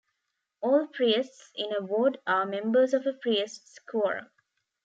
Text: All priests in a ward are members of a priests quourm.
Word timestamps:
All 0.61 0.87
priests 0.87 1.51
in 1.53 1.67
a 1.77 1.81
ward 1.83 2.17
are 2.25 2.47
members 2.47 2.95
of 2.95 3.05
a 3.05 3.13
priests 3.13 3.77
quourm. 3.87 4.31